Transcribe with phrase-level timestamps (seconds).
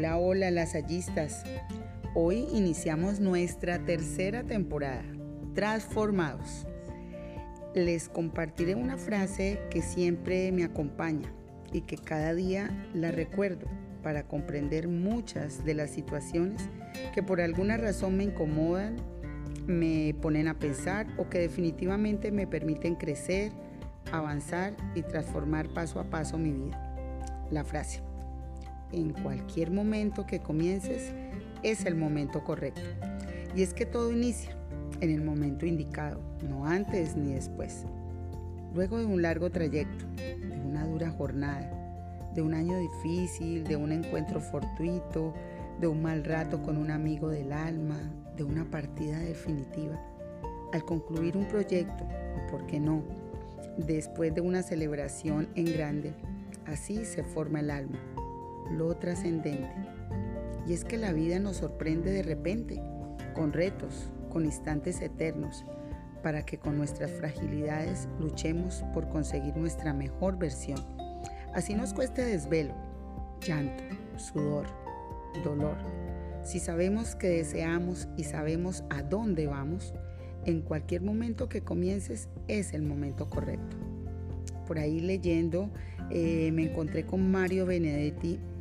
[0.00, 1.44] Hola, hola, lasallistas.
[2.14, 5.04] Hoy iniciamos nuestra tercera temporada,
[5.54, 6.66] Transformados.
[7.74, 11.30] Les compartiré una frase que siempre me acompaña
[11.70, 13.66] y que cada día la recuerdo
[14.02, 16.62] para comprender muchas de las situaciones
[17.12, 18.96] que por alguna razón me incomodan,
[19.66, 23.52] me ponen a pensar o que definitivamente me permiten crecer,
[24.12, 26.86] avanzar y transformar paso a paso mi vida.
[27.50, 28.00] La frase,
[28.92, 31.12] en cualquier momento que comiences
[31.62, 32.82] es el momento correcto.
[33.54, 34.56] Y es que todo inicia
[35.00, 37.84] en el momento indicado, no antes ni después.
[38.74, 41.70] Luego de un largo trayecto, de una dura jornada,
[42.34, 45.34] de un año difícil, de un encuentro fortuito,
[45.80, 47.98] de un mal rato con un amigo del alma,
[48.36, 50.00] de una partida definitiva.
[50.72, 53.02] Al concluir un proyecto, o por qué no,
[53.76, 56.12] después de una celebración en grande,
[56.66, 57.98] así se forma el alma,
[58.70, 59.74] lo trascendente.
[60.66, 62.82] Y es que la vida nos sorprende de repente,
[63.34, 65.64] con retos, con instantes eternos,
[66.22, 70.78] para que con nuestras fragilidades luchemos por conseguir nuestra mejor versión
[71.54, 72.74] Así nos cueste desvelo,
[73.44, 73.82] llanto,
[74.16, 74.66] sudor,
[75.42, 75.76] dolor.
[76.44, 79.92] Si sabemos que deseamos y sabemos a dónde vamos,
[80.46, 83.76] en cualquier momento que comiences es el momento correcto.
[84.64, 85.70] Por ahí leyendo
[86.10, 88.38] eh, me encontré con Mario Benedetti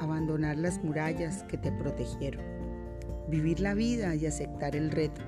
[0.00, 2.44] abandonar las murallas que te protegieron.
[3.28, 5.20] Vivir la vida y aceptar el reto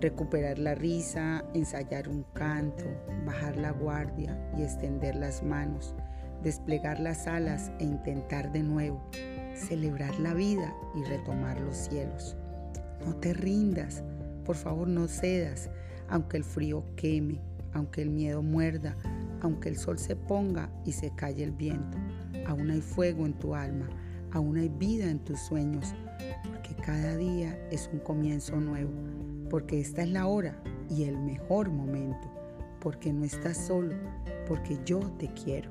[0.00, 2.84] recuperar la risa, ensayar un canto,
[3.26, 5.94] bajar la guardia y extender las manos,
[6.42, 9.02] desplegar las alas e intentar de nuevo,
[9.54, 12.36] celebrar la vida y retomar los cielos.
[13.04, 14.04] No te rindas,
[14.44, 15.70] por favor no cedas,
[16.08, 17.40] aunque el frío queme,
[17.72, 18.96] aunque el miedo muerda,
[19.40, 21.98] aunque el sol se ponga y se calle el viento.
[22.46, 23.88] Aún hay fuego en tu alma,
[24.32, 25.94] aún hay vida en tus sueños,
[26.44, 28.90] porque cada día es un comienzo nuevo
[29.48, 32.28] porque esta es la hora y el mejor momento,
[32.80, 33.94] porque no estás solo,
[34.46, 35.70] porque yo te quiero.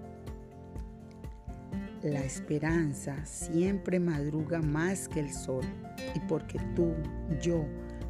[2.04, 5.66] La esperanza siempre madruga más que el sol
[6.16, 6.94] y porque tú,
[7.42, 7.66] yo,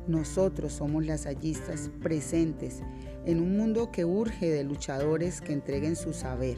[0.07, 2.81] nosotros somos las hallistas presentes
[3.25, 6.57] en un mundo que urge de luchadores que entreguen su saber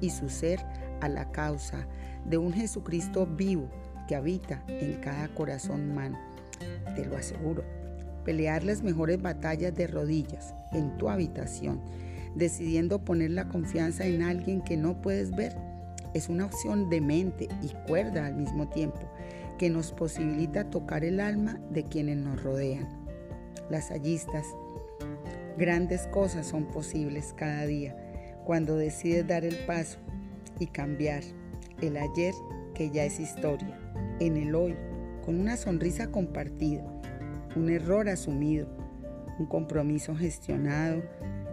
[0.00, 0.64] y su ser
[1.00, 1.86] a la causa
[2.24, 3.68] de un Jesucristo vivo
[4.06, 6.18] que habita en cada corazón humano.
[6.94, 7.62] Te lo aseguro
[8.24, 11.80] pelear las mejores batallas de rodillas en tu habitación,
[12.34, 15.56] decidiendo poner la confianza en alguien que no puedes ver,
[16.12, 19.00] es una opción de mente y cuerda al mismo tiempo
[19.58, 22.86] que nos posibilita tocar el alma de quienes nos rodean.
[23.70, 24.44] Las hallistas,
[25.56, 27.96] grandes cosas son posibles cada día
[28.44, 29.98] cuando decides dar el paso
[30.58, 31.22] y cambiar
[31.80, 32.34] el ayer
[32.74, 33.78] que ya es historia,
[34.20, 34.76] en el hoy,
[35.24, 36.84] con una sonrisa compartida
[37.56, 38.68] un error asumido,
[39.38, 41.02] un compromiso gestionado,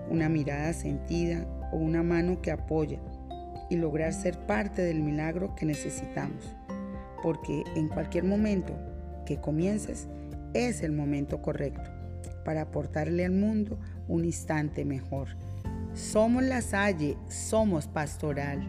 [0.09, 2.99] una mirada sentida o una mano que apoya
[3.69, 6.55] y lograr ser parte del milagro que necesitamos.
[7.23, 8.73] Porque en cualquier momento
[9.25, 10.07] que comiences
[10.53, 11.90] es el momento correcto
[12.43, 15.29] para aportarle al mundo un instante mejor.
[15.95, 18.67] Somos la Salle, somos pastoral.